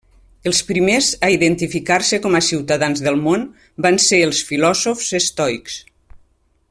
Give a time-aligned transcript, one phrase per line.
[0.51, 3.45] Els primers a identificar-se com a ciutadans del món
[3.87, 5.79] van ser els filòsofs estoics.